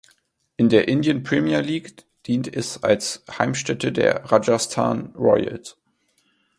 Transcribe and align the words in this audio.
In 0.57 0.69
der 0.69 0.87
Indian 0.87 1.21
Premier 1.21 1.59
League 1.61 2.05
dient 2.25 2.51
es 2.51 2.81
als 2.81 3.23
Heimstätte 3.37 3.91
der 3.91 4.23
Rajasthan 4.31 5.13
Royals. 5.15 5.77